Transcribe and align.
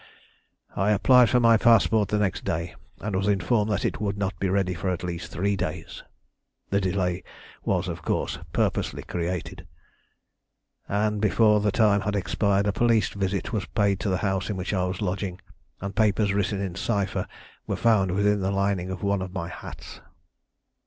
"I 0.75 0.89
applied 0.93 1.29
for 1.29 1.39
my 1.39 1.57
passport 1.57 2.09
the 2.09 2.17
next 2.17 2.43
day, 2.43 2.73
and 3.01 3.15
was 3.15 3.27
informed 3.27 3.71
that 3.71 3.85
it 3.85 4.01
would 4.01 4.17
not 4.17 4.33
be 4.39 4.49
ready 4.49 4.73
for 4.73 4.89
at 4.89 5.03
least 5.03 5.31
three 5.31 5.55
days. 5.55 6.01
The 6.71 6.81
delay 6.81 7.23
was, 7.63 7.87
of 7.87 8.01
course, 8.01 8.39
purposely 8.51 9.03
created, 9.03 9.67
and 10.89 11.21
before 11.21 11.59
the 11.59 11.71
time 11.71 12.01
had 12.01 12.15
expired 12.15 12.65
a 12.65 12.73
police 12.73 13.09
visit 13.09 13.53
was 13.53 13.67
paid 13.67 13.99
to 13.99 14.09
the 14.09 14.17
house 14.25 14.49
in 14.49 14.57
which 14.57 14.73
I 14.73 14.85
was 14.85 15.03
lodging, 15.03 15.39
and 15.81 15.95
papers 15.95 16.33
written 16.33 16.59
in 16.59 16.73
cypher 16.73 17.27
were 17.67 17.75
found 17.75 18.09
within 18.09 18.39
the 18.39 18.49
lining 18.49 18.89
of 18.89 19.03
one 19.03 19.21
of 19.21 19.31
my 19.35 19.49
hats. 19.49 20.01